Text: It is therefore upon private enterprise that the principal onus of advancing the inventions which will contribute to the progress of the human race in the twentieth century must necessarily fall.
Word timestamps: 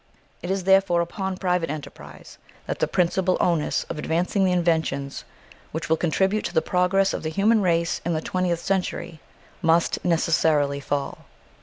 It 0.41 0.49
is 0.49 0.63
therefore 0.63 1.01
upon 1.01 1.37
private 1.37 1.69
enterprise 1.69 2.39
that 2.65 2.79
the 2.79 2.87
principal 2.87 3.37
onus 3.39 3.83
of 3.83 3.99
advancing 3.99 4.43
the 4.43 4.51
inventions 4.51 5.25
which 5.71 5.89
will 5.89 5.95
contribute 5.95 6.43
to 6.45 6.55
the 6.55 6.61
progress 6.63 7.13
of 7.13 7.21
the 7.21 7.29
human 7.29 7.61
race 7.61 8.01
in 8.03 8.15
the 8.15 8.19
twentieth 8.21 8.61
century 8.61 9.19
must 9.61 10.03
necessarily 10.03 10.79
fall. 10.79 11.25